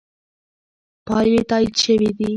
[1.07, 2.27] پایلې تایید شوې دي.